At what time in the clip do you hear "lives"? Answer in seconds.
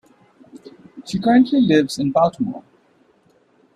1.61-1.99